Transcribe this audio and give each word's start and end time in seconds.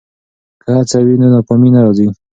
که 0.63 0.69
هڅه 0.77 0.97
وي 1.05 1.15
نو 1.21 1.27
ناکامي 1.33 1.69
نه 1.75 1.79
راځي. 1.85 2.07